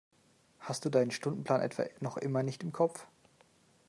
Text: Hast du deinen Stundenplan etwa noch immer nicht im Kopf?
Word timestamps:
Hast 0.61 0.83
du 0.83 0.89
deinen 0.89 1.11
Stundenplan 1.11 1.61
etwa 1.61 1.83
noch 1.99 2.17
immer 2.17 2.41
nicht 2.41 2.63
im 2.63 2.73
Kopf? 2.73 3.05